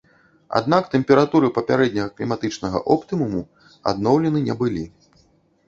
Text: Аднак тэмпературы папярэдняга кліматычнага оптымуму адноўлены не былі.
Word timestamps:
Аднак 0.59 0.87
тэмпературы 0.93 1.51
папярэдняга 1.57 2.09
кліматычнага 2.21 2.83
оптымуму 2.97 3.45
адноўлены 3.95 4.45
не 4.51 4.59
былі. 4.63 4.85